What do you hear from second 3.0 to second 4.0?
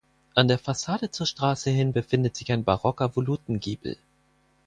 Volutengiebel.